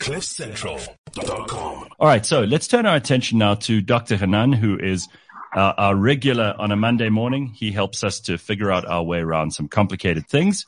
[0.00, 1.88] CliffCentral.com.
[1.98, 4.16] All right, so let's turn our attention now to Dr.
[4.16, 5.08] Hanan, who is
[5.54, 7.46] uh, our regular on a Monday morning.
[7.48, 10.66] He helps us to figure out our way around some complicated things.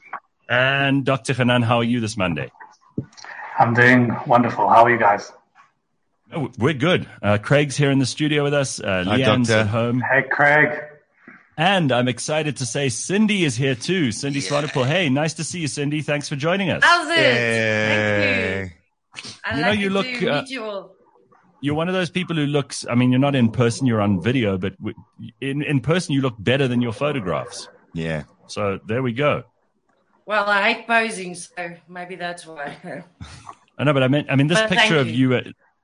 [0.48, 1.32] And Dr.
[1.34, 2.50] Hanan, how are you this Monday?
[3.58, 4.68] I'm doing wonderful.
[4.68, 5.32] How are you guys?
[6.34, 7.08] Oh, we're good.
[7.22, 8.80] Uh, Craig's here in the studio with us.
[8.80, 9.60] Uh, Hi, Leanne's Doctor.
[9.60, 10.00] at home.
[10.00, 10.78] Hey, Craig.
[11.56, 14.10] And I'm excited to say Cindy is here too.
[14.12, 14.86] Cindy Swanepoel.
[14.86, 16.00] Hey, nice to see you, Cindy.
[16.00, 16.82] Thanks for joining us.
[16.82, 17.16] How's it?
[17.18, 18.58] Yay.
[18.58, 18.76] Thank you.
[19.44, 20.96] I You know, you look, uh, you all.
[21.60, 24.20] You're one of those people who looks, I mean, you're not in person, you're on
[24.20, 24.74] video, but
[25.40, 27.68] in, in person, you look better than your photographs.
[27.94, 28.24] Yeah.
[28.48, 29.44] So there we go.
[30.26, 33.04] Well, I hate posing, so maybe that's why.
[33.78, 35.42] I know, but I mean, I mean, this Well, picture of you, uh,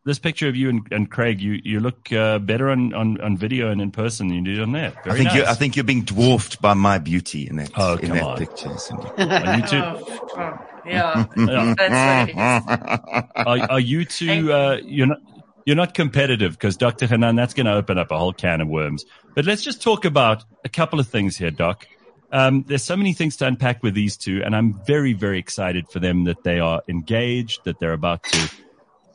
[0.08, 3.36] this picture of you and, and Craig, you, you look uh, better on, on, on
[3.36, 4.90] video and in person than you did on there.
[5.04, 5.36] Very I think nice.
[5.36, 8.24] you I think you're being dwarfed by my beauty in that Oh, in come that
[8.24, 8.38] on.
[8.38, 8.76] picture.
[8.78, 9.06] Cindy.
[9.18, 11.74] are you two, oh, oh, yeah, Yeah.
[11.76, 13.66] that's what it is.
[13.68, 14.52] are, are you two, you.
[14.52, 15.18] uh, you're not,
[15.66, 17.06] you're not competitive because Dr.
[17.06, 19.04] Hanan, that's going to open up a whole can of worms.
[19.34, 21.86] But let's just talk about a couple of things here, Doc.
[22.32, 25.86] Um, there's so many things to unpack with these two, and I'm very, very excited
[25.90, 28.48] for them that they are engaged, that they're about to,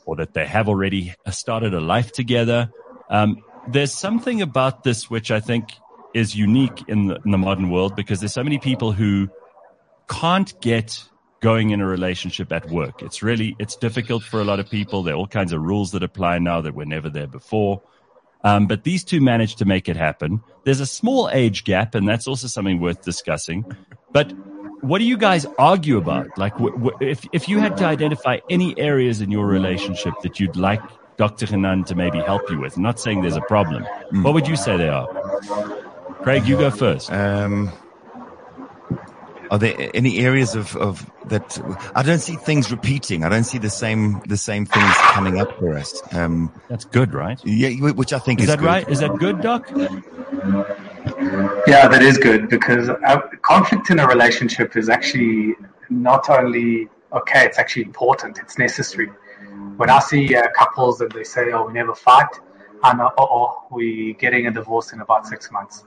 [0.05, 2.71] or that they have already started a life together.
[3.09, 3.37] Um,
[3.67, 5.73] there's something about this which I think
[6.13, 9.29] is unique in the, in the modern world because there's so many people who
[10.09, 11.03] can't get
[11.41, 13.01] going in a relationship at work.
[13.01, 15.03] It's really, it's difficult for a lot of people.
[15.03, 17.81] There are all kinds of rules that apply now that were never there before.
[18.43, 20.41] Um, but these two managed to make it happen.
[20.65, 23.65] There's a small age gap, and that's also something worth discussing.
[24.11, 24.33] But
[24.83, 26.37] what do you guys argue about?
[26.37, 30.39] Like, w- w- if if you had to identify any areas in your relationship that
[30.39, 30.81] you'd like
[31.17, 31.45] Dr.
[31.45, 33.85] Hanan to maybe help you with, I'm not saying there's a problem.
[34.11, 35.07] What would you say they are?
[36.23, 37.11] Craig, you go first.
[37.11, 37.71] Um,
[39.51, 41.59] are there any areas of, of that?
[41.95, 43.23] I don't see things repeating.
[43.23, 46.01] I don't see the same the same things coming up for us.
[46.13, 47.39] Um, That's good, right?
[47.45, 48.65] yeah, which I think Is is, that good.
[48.65, 48.89] right?
[48.89, 49.69] Is that good, Doc?
[51.67, 55.55] Yeah, that is good because uh, conflict in a relationship is actually
[55.89, 59.07] not only okay, it's actually important, it's necessary.
[59.77, 62.27] When I see uh, couples and they say, oh, we never fight,
[62.83, 65.85] I know, oh, we're getting a divorce in about six months.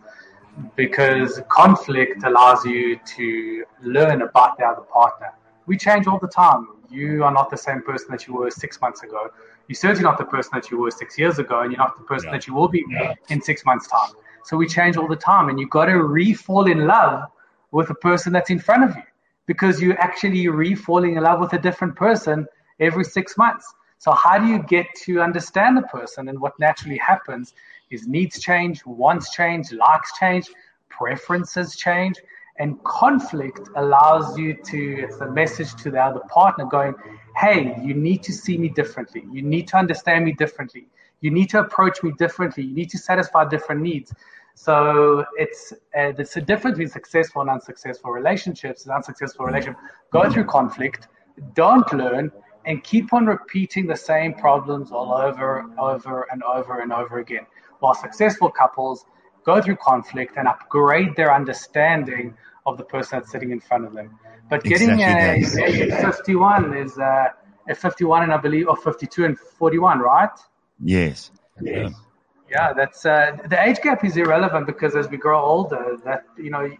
[0.76, 5.34] Because conflict allows you to learn about the other partner.
[5.66, 6.68] We change all the time.
[6.90, 9.30] You are not the same person that you were six months ago.
[9.68, 12.04] You're certainly not the person that you were six years ago, and you're not the
[12.04, 12.32] person Yeah.
[12.32, 12.84] that you will be
[13.28, 14.12] in six months' time.
[14.46, 17.24] So we change all the time, and you've got to re-fall in love
[17.72, 19.02] with the person that's in front of you
[19.46, 22.46] because you're actually re-falling in love with a different person
[22.78, 23.66] every six months.
[23.98, 26.28] So how do you get to understand the person?
[26.28, 27.54] And what naturally happens
[27.90, 30.48] is needs change, wants change, likes change,
[30.90, 32.14] preferences change,
[32.60, 35.00] and conflict allows you to.
[35.04, 36.94] It's a message to the other partner going,
[37.36, 39.26] "Hey, you need to see me differently.
[39.30, 40.86] You need to understand me differently.
[41.20, 42.64] You need to approach me differently.
[42.64, 44.12] You need to satisfy different needs."
[44.54, 48.86] So it's uh, there's a difference between successful and unsuccessful relationships.
[48.86, 51.08] An unsuccessful relationship go through conflict,
[51.54, 52.32] don't learn,
[52.64, 57.46] and keep on repeating the same problems all over, over and over and over again.
[57.80, 59.04] While successful couples
[59.44, 62.34] go through conflict and upgrade their understanding
[62.66, 64.18] of the person that's sitting in front of them.
[64.50, 67.28] But getting Exactly a, a 51 is uh,
[67.68, 70.30] a 51 and I believe, or 52 and 41, right?
[70.82, 71.30] Yes.
[71.60, 71.90] Yeah.
[72.50, 76.50] Yeah, that's uh, the age gap is irrelevant because as we grow older, that you
[76.50, 76.78] know, you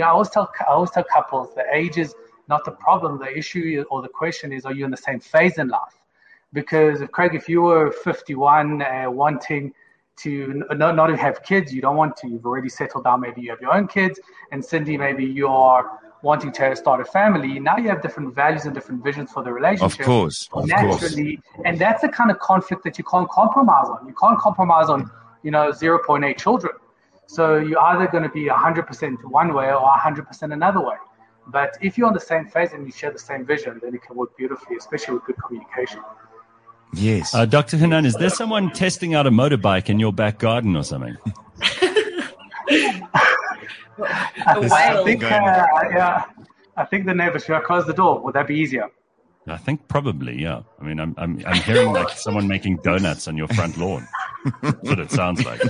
[0.00, 2.14] know, I always tell I always tell couples the age is
[2.48, 3.18] not the problem.
[3.18, 6.00] The issue or the question is, are you in the same phase in life?
[6.52, 9.72] Because if Craig, if you were 51, uh, wanting
[10.16, 12.28] to n- not not to have kids, you don't want to.
[12.28, 13.20] You've already settled down.
[13.20, 14.18] Maybe you have your own kids,
[14.50, 17.60] and Cindy, maybe you are wanting to start a family.
[17.60, 20.00] Now you have different values and different visions for the relationship.
[20.00, 20.44] Of relationship course.
[20.44, 20.68] Of course.
[20.68, 24.06] naturally, and that's the kind of conflict that you can't compromise on.
[24.08, 25.10] You can't compromise on,
[25.42, 26.72] you know, 0.8 children.
[27.26, 30.96] So you're either going to be 100% one way or 100% another way.
[31.46, 34.02] But if you're on the same phase and you share the same vision, then it
[34.02, 36.00] can work beautifully, especially with good communication.
[36.94, 37.34] Yes.
[37.34, 37.76] Uh, Dr.
[37.76, 41.16] Hanan, is there someone testing out a motorbike in your back garden or something?
[43.98, 45.04] I, A I whale.
[45.04, 46.24] think, going uh, yeah,
[46.76, 48.20] I think the neighbor should I close the door.
[48.20, 48.88] Would that be easier?
[49.46, 50.62] I think probably, yeah.
[50.80, 54.08] I mean, I'm I'm, I'm hearing like someone making donuts on your front lawn.
[54.62, 55.60] That's what it sounds like.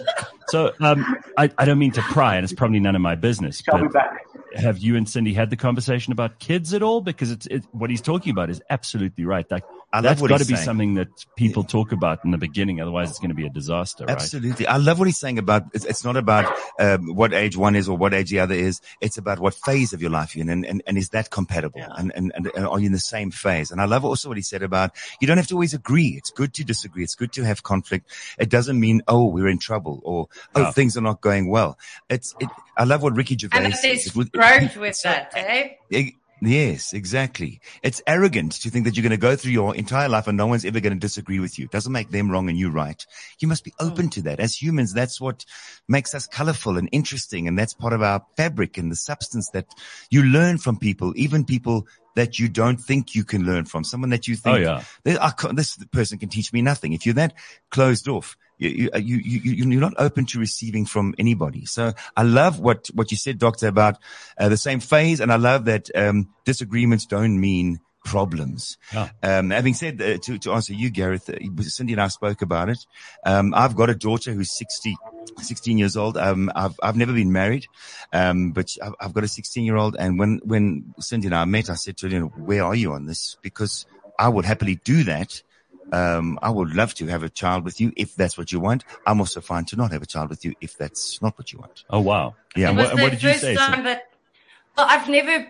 [0.48, 1.04] So, um,
[1.36, 3.62] I, I don't mean to pry, and it's probably none of my business.
[3.62, 4.26] Shall be But back.
[4.54, 7.00] have you and Cindy had the conversation about kids at all?
[7.00, 9.50] Because it's it, what he's talking about is absolutely right.
[9.50, 9.64] Like,
[9.94, 10.64] I love That's what got to be saying.
[10.64, 11.06] something that
[11.37, 12.81] people talk about in the beginning.
[12.81, 14.17] Otherwise, it's going to be a disaster, right?
[14.17, 14.67] Absolutely.
[14.67, 17.88] I love what he's saying about, it's, it's not about, um, what age one is
[17.88, 18.81] or what age the other is.
[19.00, 21.79] It's about what phase of your life you're in and, and, and is that compatible?
[21.79, 21.91] Yeah.
[21.96, 23.70] And, and, and, and are you in the same phase?
[23.70, 26.14] And I love also what he said about you don't have to always agree.
[26.19, 27.05] It's good to disagree.
[27.05, 28.11] It's good to have conflict.
[28.37, 30.26] It doesn't mean, oh, we're in trouble or,
[30.56, 30.70] oh, Yeah.
[30.73, 31.79] things are not going well.
[32.08, 34.12] It's, it, I love what Ricky Gervais And that says.
[34.12, 36.11] there's It growth with that, eh?
[36.46, 37.61] Yes, exactly.
[37.82, 40.46] It's arrogant to think that you're going to go through your entire life and no
[40.46, 41.67] one's ever going to disagree with you.
[41.67, 43.05] It doesn't make them wrong and you right.
[43.41, 43.87] You must be hmm.
[43.87, 44.41] open to that.
[44.41, 45.44] As humans, that's what
[45.88, 47.49] makes us colorful and interesting.
[47.49, 49.67] And that's part of our fabric and the substance that
[50.11, 51.87] you learn from people, even people
[52.17, 53.85] that you don't think you can learn from.
[53.85, 54.85] Someone that you oh, think, Oh, yeah.
[55.02, 56.93] "This- I can't- this person can teach me nothing.
[56.93, 57.35] If you're that
[57.70, 61.66] closed off, you, you, you, you, you're not open to receiving from anybody.
[61.66, 63.98] So I love what, what you said, doctor, about
[64.38, 65.20] uh, the same phase.
[65.20, 68.76] And I love that, um, disagreements don't mean problems.
[68.92, 69.08] Yeah.
[69.22, 72.68] Um, having said, uh, to, to answer you, Gareth, uh, Cindy and I spoke about
[72.68, 72.78] it.
[73.24, 74.94] Um, I've got a daughter who's 60,
[75.40, 76.16] 16 years old.
[76.16, 77.66] Um, I've, I've never been married.
[78.12, 79.96] Um, but I've, I've got a 16 year old.
[79.98, 82.74] And when, when Cindy and I met, I said to her, you know, where are
[82.74, 83.36] you on this?
[83.42, 83.86] Because
[84.18, 85.42] I would happily do that.
[85.92, 88.84] Um, I would love to have a child with you if that's what you want.
[89.06, 91.58] I'm also fine to not have a child with you if that's not what you
[91.58, 91.84] want.
[91.90, 92.34] Oh, wow.
[92.56, 92.70] Yeah.
[92.70, 93.54] And what, and what did you say?
[93.54, 94.10] time that
[94.76, 95.46] well, I've never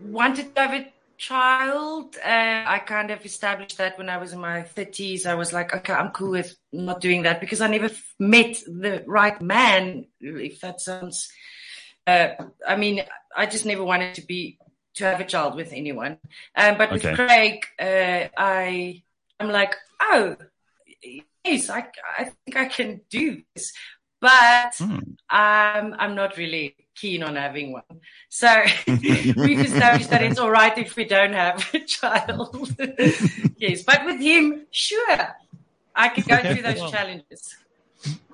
[0.00, 2.16] wanted to have a child.
[2.24, 5.26] Uh, I kind of established that when I was in my thirties.
[5.26, 9.02] I was like, okay, I'm cool with not doing that because I never met the
[9.06, 10.06] right man.
[10.20, 11.30] If that sounds,
[12.06, 12.28] uh,
[12.66, 13.02] I mean,
[13.36, 14.58] I just never wanted to be
[14.94, 16.18] to have a child with anyone.
[16.54, 19.02] Um, but with Craig, uh, I
[19.40, 20.36] I'm like, oh,
[21.44, 21.86] yes, I
[22.18, 23.72] I think I can do this,
[24.20, 24.98] but Hmm.
[25.30, 27.82] um, I'm not really keen on having one.
[28.28, 28.48] So
[28.88, 32.74] we've established that it's all right if we don't have a child.
[33.56, 35.28] yes, but with him, sure,
[35.94, 36.90] I can go through those Well.
[36.90, 37.54] challenges.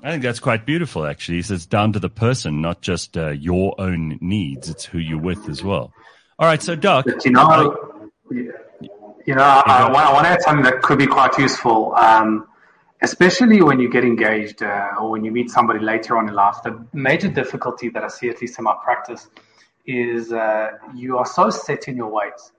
[0.02, 1.36] I think that's quite beautiful, actually.
[1.36, 4.68] He says down to the person, not just uh, your own needs.
[4.68, 5.92] It's who you're with as well.
[6.38, 6.60] All right.
[6.62, 7.90] So, Doc, But you know,
[9.26, 11.94] you know, I, I, want, I want to add something that could be quite useful,
[11.94, 12.46] um,
[13.02, 16.56] especially when you get engaged uh, or when you meet somebody later on in life.
[16.64, 19.28] The major difficulty that I see, at least in my practice,
[19.86, 22.52] is uh, you are so set in your ways.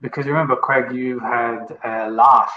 [0.00, 2.50] Because remember, Craig, you had a life,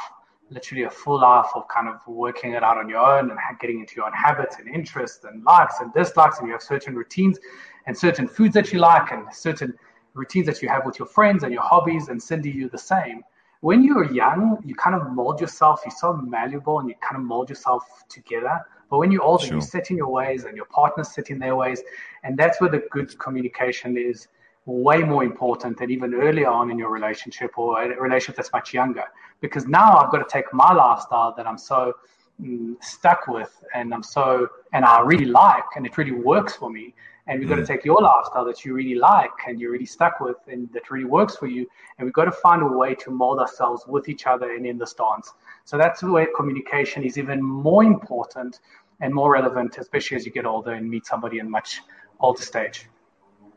[0.50, 3.80] literally a full life of kind of working it out on your own and getting
[3.80, 7.40] into your own habits and interests and likes and dislikes, and you have certain routines
[7.88, 9.74] and certain foods that you like and certain
[10.14, 12.10] routines that you have with your friends and your hobbies.
[12.10, 13.24] And Cindy, you're the same.
[13.62, 15.81] When you're young, you kind of mold yourself.
[15.86, 18.66] You're so malleable and you kind of mold yourself together.
[18.90, 19.56] But when you're older, Sure.
[19.56, 21.81] you set in your ways and your partner's set in their ways.
[22.24, 24.28] And that's where the good communication is
[24.66, 28.74] way more important than even earlier on in your relationship or a relationship that's much
[28.74, 29.06] younger.
[29.42, 31.94] Because now I've got to take my lifestyle that I'm so
[32.42, 36.70] mm, stuck with and I'm so, and I really like and it really works for
[36.70, 36.94] me.
[37.28, 40.20] And we've got to take your lifestyle that you really like and you're really stuck
[40.20, 41.68] with and that really works for you.
[41.98, 44.78] And we've got to find a way to mold ourselves with each other and in
[44.78, 45.34] the stance.
[45.64, 48.60] So that's where communication is even more important
[49.02, 51.81] and more relevant, especially as you get older and meet somebody in much
[52.20, 52.88] older stage.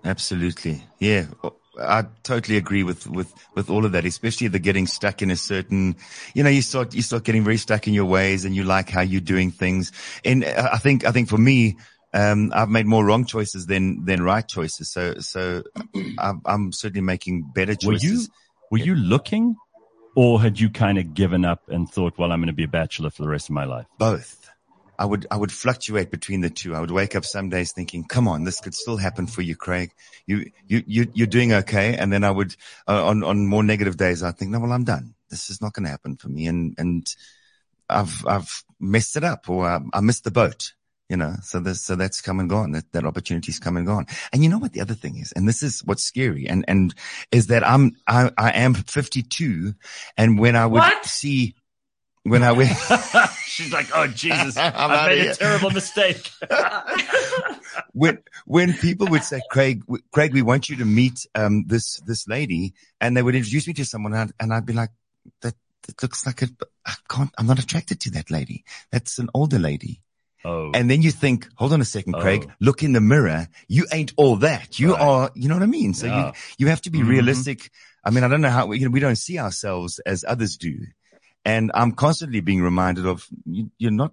[0.05, 0.83] Absolutely.
[0.99, 1.27] Yeah.
[1.81, 5.37] I totally agree with, with, with all of that, especially the getting stuck in a
[5.37, 5.97] certain,
[6.35, 8.91] you know, you start, you start getting very stuck in your ways and you like
[8.91, 9.93] how you're doing things.
[10.25, 11.77] And uh, I think, I think for me,
[12.15, 14.91] um, I've made more wrong choices than, than right choices.
[14.91, 15.63] So, so
[16.19, 17.87] I'm, I'm certainly making better choices.
[17.87, 18.27] were you
[18.71, 19.57] were you looking,
[20.15, 22.69] or had you kind of given up and thought, well, I'm going to be a
[22.69, 23.87] bachelor for the rest of my life?
[23.99, 24.48] both.
[24.99, 26.75] I would, I would fluctuate between the two.
[26.75, 29.55] I would wake up some days thinking, come on, this could still happen for you,
[29.55, 29.93] Craig.
[30.26, 31.97] You, you, you, you're doing okay.
[31.97, 32.57] And then I would,
[32.88, 35.14] uh, on, on more negative days, I'd think, no, well, I'm done.
[35.31, 36.47] This is not going to happen for me.
[36.47, 37.07] And, and
[37.88, 40.73] I've, I've messed it up or I, I missed the boat,
[41.09, 42.73] you know, so this, so that's come and gone.
[42.73, 44.07] That, that opportunity's come and gone.
[44.33, 45.33] And you know what the other thing is?
[45.33, 46.49] And this is what's scary.
[46.49, 46.93] And, and
[47.31, 49.75] is that I'm, I, I am 52.
[50.17, 51.05] And when I would What?
[51.07, 51.55] see,
[52.30, 52.70] when I went,
[53.47, 55.32] She's like, oh Jesus, I've made here.
[55.32, 56.30] a terrible mistake.
[57.92, 62.00] when when people would say, Craig, w- Craig, we want you to meet um, this
[62.06, 64.90] this lady, and they would introduce me to someone, and I'd, and I'd be like,
[65.42, 65.54] that,
[65.87, 66.49] that looks like a,
[66.87, 68.64] I can't, I'm not attracted to that lady.
[68.92, 70.02] That's an older lady.
[70.44, 72.52] Oh, And then you think, hold on a second, Craig, Oh.
[72.61, 73.49] look in the mirror.
[73.66, 74.78] You ain't all that.
[74.78, 75.00] You Right.
[75.02, 75.94] are, you know what I mean?
[75.94, 76.26] So Yeah.
[76.28, 77.08] you, you have to be Mhm.
[77.08, 77.70] realistic.
[78.04, 80.78] I mean, I don't know how, you know, we don't see ourselves as others do.
[81.49, 84.12] And I'm constantly being reminded of you, you're not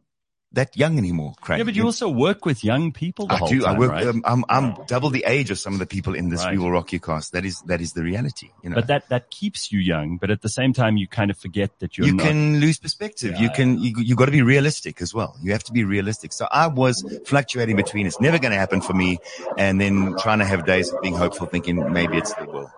[0.53, 1.57] that young anymore, Craig.
[1.59, 3.59] Yeah, but you also work with young people I do.
[3.61, 3.91] time, I work.
[3.91, 4.07] right?
[4.07, 6.53] Um, I'm I'm double the age of some of the people in this Right.
[6.53, 7.33] We Will Rock You cast.
[7.33, 8.51] That is that is the reality.
[8.63, 11.29] You know, but that, that keeps you young, but at the same time, you kind
[11.29, 12.25] of forget that you're you not.
[12.25, 13.35] can lose perspective.
[13.37, 13.53] you Yeah.
[13.59, 15.35] can you you got to be realistic as well.
[15.43, 16.31] You have to be realistic.
[16.31, 19.17] So I was fluctuating between it's never going to happen for me,
[19.57, 22.71] and then trying to have days of being hopeful, thinking maybe it's the will.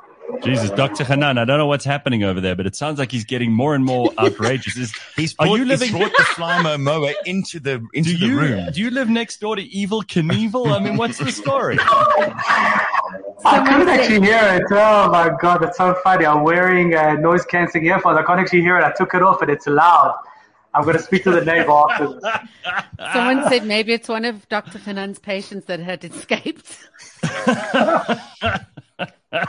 [0.44, 1.04] Jesus, Dr.
[1.04, 3.74] Hanan, I don't know what's happening over there, but it sounds like he's getting more
[3.76, 4.78] and more outrageous.
[4.78, 8.18] Is, He's Are brought, you living- he's brought the Flymo mower into the into do
[8.18, 8.70] the you, room.
[8.72, 10.72] do you live next door to Evel Knievel?
[10.72, 11.78] I mean, what's the story?
[13.46, 14.64] I couldn't actually hear it.
[14.72, 16.26] Oh my god, that's so funny.
[16.26, 18.18] I'm wearing uh, noise cancelling earphones.
[18.18, 18.84] I can't actually hear it.
[18.84, 20.16] I took it off and it's loud.
[20.74, 22.24] I'm going to speak to the neighbor after this.
[23.14, 24.78] Someone said maybe it's one of Dr.
[24.80, 26.78] Hanan's patients that had escaped.
[29.34, 29.42] All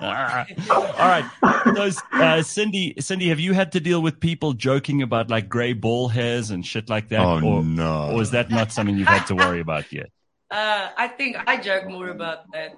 [0.00, 1.26] right.
[1.74, 5.74] So, uh, Cindy, Cindy, have you had to deal with people joking about like gray
[5.74, 7.20] ball hairs and shit like that?
[7.20, 8.12] Oh, or, no.
[8.12, 10.10] Or is that not something you've had to worry about yet?
[10.50, 12.74] Uh, I think I joke more about that.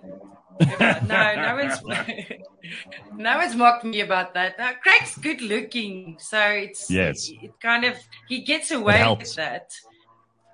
[1.07, 1.83] No, no one's
[3.17, 4.59] no one's mocked me about that.
[4.59, 7.31] Uh, Craig's good looking, so it's Yes.
[7.31, 7.97] It, kind of
[8.29, 9.73] he gets away with that.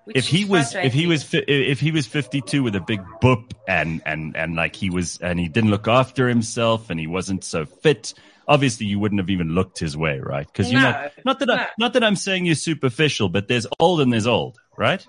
[0.07, 3.53] Which If he was, if he was, if he was 52 with a big boop
[3.69, 7.43] and, and, and like he was, and he didn't look after himself and he wasn't
[7.45, 8.15] so fit,
[8.49, 10.47] obviously you wouldn't have even looked his way, right?
[10.55, 11.67] Cause you're No, not, not that I, no.
[11.79, 15.05] not that I'm saying you're superficial, but there's old and there's old, right?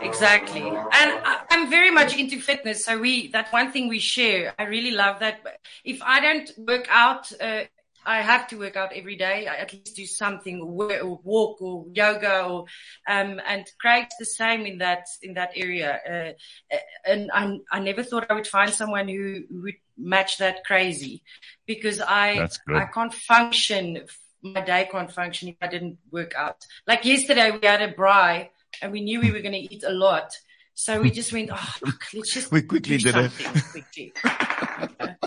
[0.00, 0.62] Exactly.
[0.62, 2.84] And I, I'm very much into fitness.
[2.84, 5.40] So we, that one thing we share, I really love that.
[5.84, 7.62] If I don't work out, uh,
[8.08, 9.46] I have to work out every day.
[9.46, 12.64] I at least do something, or walk or yoga or,
[13.06, 16.34] um, and Craig's the same in that, in that area.
[16.72, 21.22] Uh, and I, I never thought I would find someone who would match that crazy
[21.66, 24.06] because I, I can't function.
[24.40, 26.64] My day can't function if I didn't work out.
[26.86, 28.48] Like yesterday we had a braai
[28.80, 30.32] and we knew we were going to eat a lot.
[30.72, 33.32] So we just went, oh, look, let's just We quickly did it.
[33.70, 34.12] quickly.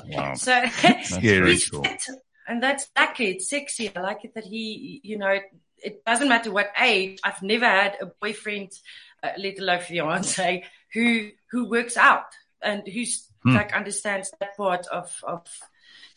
[0.07, 0.33] Wow.
[0.33, 0.63] So
[1.03, 1.51] Scary.
[1.51, 2.03] he's fit,
[2.51, 3.27] and that's lucky.
[3.31, 3.89] It's sexy.
[3.96, 5.43] I like it that he, you know, it,
[5.84, 7.20] it doesn't matter what age.
[7.24, 8.72] I've never had a boyfriend,
[9.24, 12.25] uh, let alone fiance, who who works out
[12.62, 13.55] and who's Hmm.
[13.55, 15.48] like understands that part of of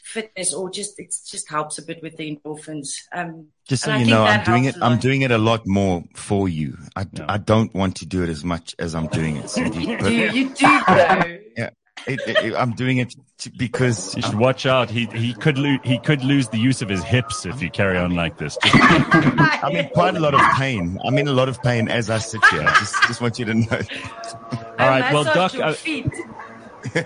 [0.02, 2.88] fitness or just it just helps a bit with the endorphins.
[3.12, 4.74] Um, Just so and I you know, I'm doing it.
[4.82, 6.76] I'm doing it a lot more for you.
[6.94, 7.24] I, Yeah.
[7.26, 9.86] I don't want to do it as much as I'm doing it, Cindy.
[9.88, 11.38] You But do, you do, though.
[12.06, 14.90] It, it, it- I'm doing it to, because You should watch out.
[14.90, 17.96] He he could lose he could lose the use of his hips if you carry
[17.98, 18.56] on like this.
[18.64, 18.76] Just-
[19.64, 20.98] I'm in quite a lot of pain.
[21.04, 22.62] I'm in a lot of pain as I sit here.
[22.62, 23.80] Just, just want you to know.
[24.78, 26.06] All right, well, massage Doc, your uh, feet.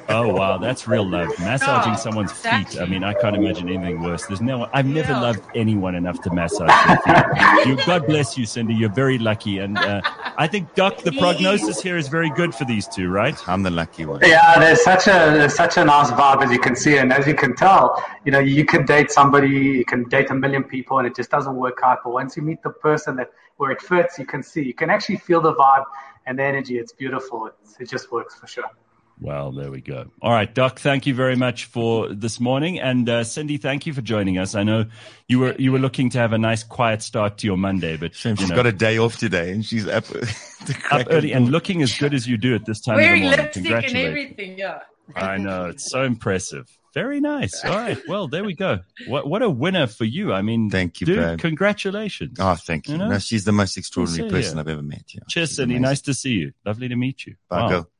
[0.08, 1.28] oh wow, that's real love.
[1.38, 2.48] Massaging Oh, someone's feet.
[2.52, 2.80] exactly.
[2.80, 4.26] I mean, I can't imagine anything worse.
[4.26, 4.68] There's no.
[4.72, 5.20] I've never Yeah.
[5.20, 7.44] loved anyone enough to massage their feet.
[7.66, 8.74] You, God bless you, Cindy.
[8.74, 10.00] You're very lucky, and uh,
[10.40, 13.36] I think Doc, the prognosis here is very good for these two, right?
[13.48, 14.20] I'm the lucky one.
[14.22, 17.26] Yeah, there's such a there's such a nice vibe as you can see, and as
[17.26, 20.98] you can tell, you know, you can date somebody, you can date a million people,
[20.98, 21.98] and it just doesn't work out.
[22.04, 24.90] But once you meet the person that where it fits, you can see, you can
[24.90, 25.84] actually feel the vibe
[26.26, 26.78] and the energy.
[26.78, 27.48] It's beautiful.
[27.48, 28.70] It's, it just works for sure.
[29.20, 30.10] Well, there we go.
[30.22, 33.92] All right, Doc, thank you very much for this morning, and uh, Cindy, thank you
[33.92, 34.54] for joining us.
[34.54, 34.86] I know
[35.26, 38.14] you were you were looking to have a nice quiet start to your Monday, but
[38.14, 41.32] Shame you she's know, got a day off today and she's up, the up early
[41.32, 43.44] and looking as good as you do at this time Wearing of the morning.
[43.46, 44.08] lipstick and Congratulations.
[44.36, 44.78] everything, yeah.
[45.16, 46.68] I know it's so impressive.
[46.94, 47.64] Very nice.
[47.64, 47.98] All right.
[48.08, 48.80] Well, there we go.
[49.08, 50.32] What what a winner for you.
[50.32, 51.16] I mean, Thank you, dude.
[51.16, 51.38] babe.
[51.38, 52.38] Congratulations.
[52.40, 52.92] Oh, thank you.
[52.92, 53.08] You know?
[53.08, 54.60] No, she's the most extraordinary Good to see person you.
[54.60, 55.02] I've ever met.
[55.14, 55.20] Yeah.
[55.28, 55.74] Cheers, She's Cindy.
[55.76, 55.82] amazing.
[55.90, 56.52] Nice to see you.
[56.64, 57.34] Lovely to meet you.
[57.48, 57.68] Bye, Wow.
[57.68, 57.90] girl.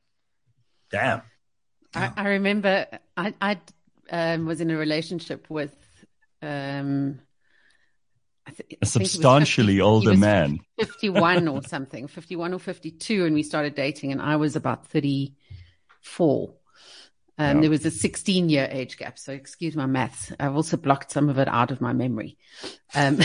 [0.91, 1.21] Damn.
[1.93, 2.85] I, I remember
[3.17, 3.57] I, I
[4.11, 5.75] um, was in a relationship with
[6.41, 7.19] um,
[8.47, 10.59] I A think he was substantially 50 older man.
[10.79, 16.53] 51 or something, 51 or 52, and we started dating, and I was about 34.
[17.37, 17.61] Um, Yeah.
[17.61, 20.31] There was a 16 year age gap, so excuse my maths.
[20.39, 22.37] I've also blocked some of it out of my memory.
[22.95, 23.19] Um,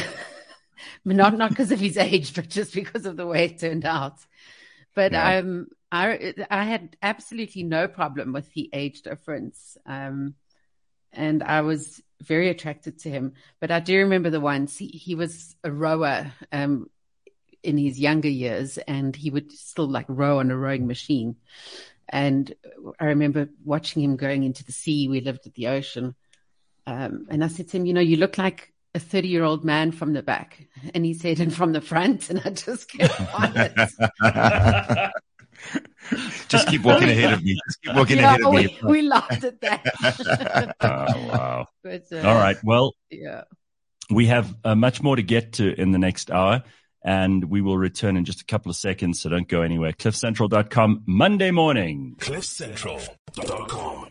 [1.05, 4.19] not because of his age, but just because of the way it turned out.
[4.95, 5.39] But Yeah.
[5.39, 10.35] um, I I had absolutely no problem with the age difference, um,
[11.13, 13.35] and I was very attracted to him.
[13.61, 16.91] But I do remember the once he, he was a rower um,
[17.63, 21.37] in his younger years, and he would still like row on a rowing machine.
[22.09, 22.53] And
[22.99, 25.09] I remember watching him going into the sea.
[25.09, 26.17] We lived at the ocean,
[26.89, 29.65] um, and I said to him, "You know, you look like." A 30 year old
[29.65, 30.69] man from the back.
[30.95, 32.31] And he said, and from the front.
[32.31, 33.73] And I just kept quiet.
[36.49, 37.57] Just keep walking ahead of me.
[37.67, 38.79] Just keep walking Yeah, ahead of me.
[38.83, 40.75] we, we laughed at that.
[40.81, 41.67] Oh, wow.
[41.83, 42.57] but, uh, All right.
[42.63, 43.43] Well, Yeah.
[44.11, 46.63] we have uh, much more to get to in the next hour.
[47.07, 49.21] and we will return in just a couple of seconds.
[49.21, 49.93] So don't go anywhere.
[49.93, 52.17] CliffCentral.com Monday morning.
[52.19, 54.09] CliffCentral.com.